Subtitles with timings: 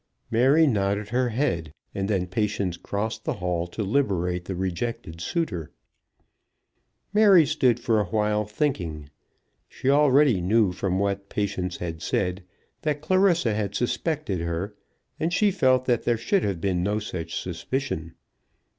[0.31, 5.69] Mary nodded her head, and then Patience crossed the hall to liberate the rejected suitor.
[7.13, 9.11] Mary stood for awhile thinking.
[9.69, 12.41] She already knew from what Patience had said,
[12.81, 14.75] that Clarissa had suspected her,
[15.19, 18.15] and she felt that there should have been no such suspicion.